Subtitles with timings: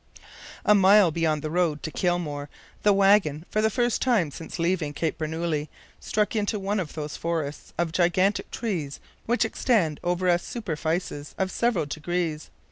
[0.65, 2.49] A mile beyond the road to Kilmore,
[2.81, 5.67] the wagon, for the first time since leaving Cape Bernouilli,
[5.99, 11.35] struck into one of those forests of gigantic trees which extend over a super fices
[11.37, 12.49] of several degrees.